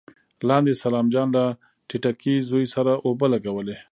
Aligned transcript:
لاندې 0.49 0.73
سلام 0.83 1.05
جان 1.13 1.27
له 1.37 1.43
ټيټکي 1.89 2.35
زوی 2.49 2.65
سره 2.75 2.91
اوبه 3.05 3.27
لګولې. 3.33 3.77